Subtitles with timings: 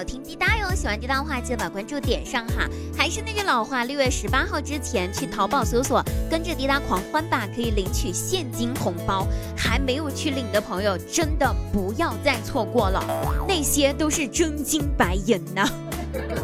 [0.00, 0.74] 要听滴答哟。
[0.74, 2.66] 喜欢滴答的话，记得把关注点上哈。
[2.96, 9.26] 还是那句老话，六月十八号之前去淘宝搜索“跟着滴答狂欢吧”，可以领取现金红包。
[9.54, 13.04] 还没有去领的朋友，真的不要再错过了，
[13.46, 15.68] 那些都是真金白银呐。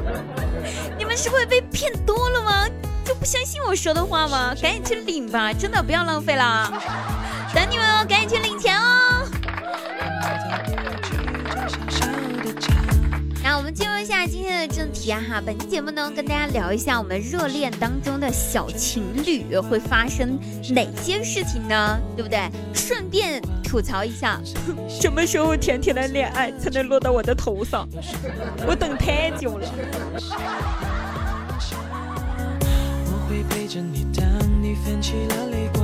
[0.98, 2.68] 你们是不是被骗多了吗？
[3.06, 4.54] 就不相信我说的话吗？
[4.60, 6.70] 赶紧去领吧，真的不要浪费了。
[7.54, 9.15] 等你们哦，赶紧去领钱哦。
[13.76, 20.38] 进入一下今天的正题啊哈，本期节目呢跟大家聊一下我们热恋当中的小情侣会发生
[20.70, 22.00] 哪些事情呢？
[22.16, 22.48] 对不对？
[22.72, 24.40] 顺便吐槽一下，
[24.88, 27.86] 什么时候甜甜的恋爱才能落到我的头上？
[28.66, 29.68] 我等太久了。
[35.68, 35.75] 话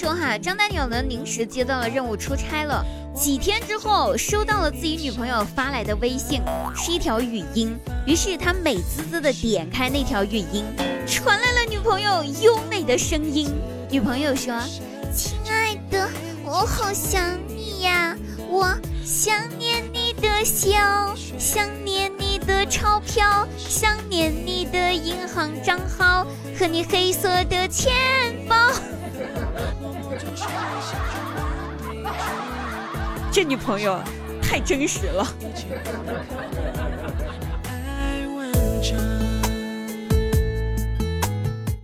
[0.00, 2.82] 说哈，张大鸟呢临时接到了任务出差了。
[3.14, 6.40] 几天之后，收到了自己女朋友发来的微信，
[6.74, 7.76] 是一条语音。
[8.06, 10.64] 于是他美滋滋的点开那条语音，
[11.06, 13.52] 传来了女朋友优美的声音。
[13.90, 14.58] 女朋友说
[15.14, 16.08] ：“亲爱的，
[16.46, 18.16] 我好想你呀，
[18.48, 26.26] 我想念你的笑，想念你的钞票，想念你的银行账号
[26.58, 27.92] 和你黑色的钱
[28.48, 28.56] 包。”
[33.32, 34.00] 这女朋友
[34.42, 35.26] 太真实了。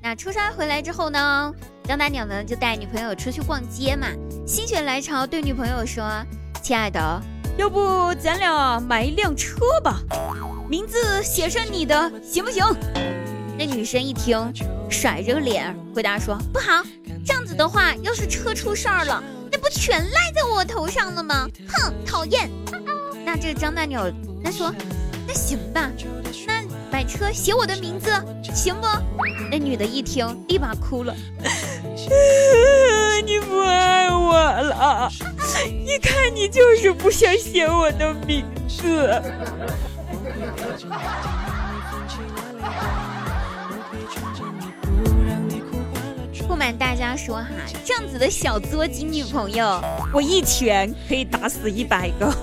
[0.03, 1.53] 那出差回来之后呢，
[1.84, 4.09] 张大鸟呢就带女朋友出去逛街嘛，
[4.47, 6.05] 心血来潮对女朋友说
[6.62, 7.23] ：“亲爱的，
[7.57, 10.01] 要不咱俩买一辆车吧，
[10.69, 12.64] 名字写上你的，行不行？”
[13.59, 14.53] 那女生一听，
[14.91, 16.83] 甩着脸回答说：“不好，
[17.27, 21.48] 这样子的话，要是车出事儿了。”那不全赖在我头上了吗？
[21.68, 22.50] 哼，讨厌！
[23.24, 24.11] 那这个张大鸟，
[24.45, 24.73] 他说
[25.27, 25.90] ：“那行吧，
[26.46, 28.11] 那买车写我的名字，
[28.55, 28.86] 行不？”
[29.51, 31.14] 那女的一听，立马哭了
[33.24, 35.11] ：“你不爱我了？
[35.86, 39.11] 一看你就是不想写我的名字。”
[46.66, 47.46] 瞒大家说哈，
[47.84, 49.80] 这样子的小作精女朋友，
[50.12, 52.27] 我一拳可以打死一百个。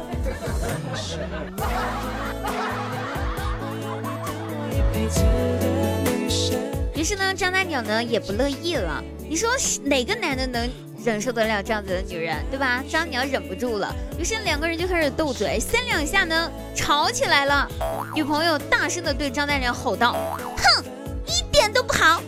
[6.95, 9.03] 于是呢，张大鸟呢也不乐意了。
[9.28, 9.50] 你说
[9.84, 10.69] 哪个男的能
[11.03, 12.81] 忍受得了这样子的女人，对吧？
[12.90, 17.67] 张鸟忍不住了，于是两个人就开始斗嘴，三两下呢吵起来了。
[18.16, 20.16] 女朋友大声的对张大鸟吼道
[20.55, 20.81] ：“哼，
[21.25, 22.23] 一点都不好。”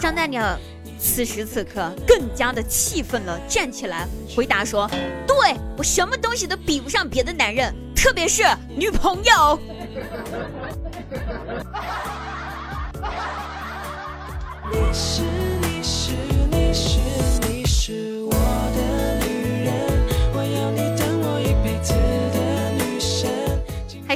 [0.00, 0.58] 张大娘
[0.98, 4.88] 此时此刻更加的气愤了，站起来回答说
[5.26, 8.42] ：“对我什么东西都比不上别的男人，特别是
[8.76, 9.58] 女朋友。”
[14.70, 16.12] 你是你是
[16.50, 16.98] 你是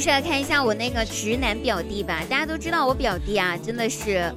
[0.02, 2.24] 是来看一下我那个直男表弟吧。
[2.28, 4.34] 大家都知道我表弟啊，真的是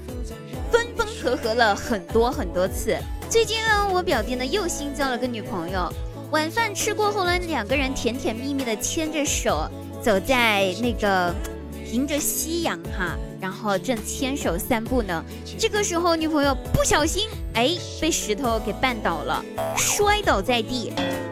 [0.72, 2.96] 分分合合了很多很多次。
[3.32, 5.92] 最近呢，我表弟呢又新交了个女朋友。
[6.30, 9.68] 晚饭吃过后呢，两个人甜甜蜜蜜的牵着手
[10.04, 11.34] 走在那个
[11.96, 15.24] 迎着夕阳哈，然后正牵手散步呢。
[15.58, 19.42] 这个时候，女朋友不小心哎被石头给绊倒了，
[19.78, 20.92] 摔倒在地。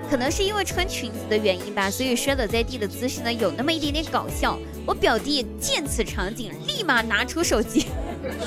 [0.10, 4.58] 可能是因为穿裙子的原因吧，所以摔倒在地的姿势呢有那么一点点搞笑。
[4.86, 7.88] 我表弟见此场景，立马拿出手机，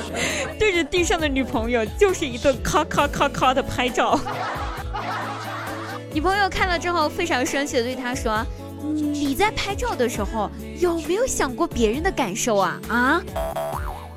[0.59, 4.19] 对着地上的女朋友就是一顿咔咔咔咔的拍照。
[6.15, 8.43] 女朋友看了之后非常生气的对他说
[8.93, 12.81] ：“你在拍照的时候有没有想过别人的感受啊？
[12.89, 13.23] 啊